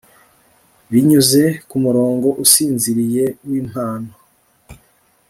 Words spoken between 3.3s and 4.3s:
wimpano